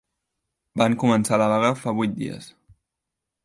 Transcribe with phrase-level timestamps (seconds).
[0.83, 2.49] Van començar la vaga fa vuit dies